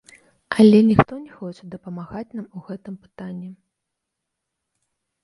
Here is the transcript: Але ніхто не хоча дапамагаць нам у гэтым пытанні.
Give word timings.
Але 0.61 0.77
ніхто 0.85 1.13
не 1.25 1.33
хоча 1.41 1.69
дапамагаць 1.73 2.35
нам 2.37 2.47
у 2.61 2.63
гэтым 2.71 2.97
пытанні. 3.05 3.51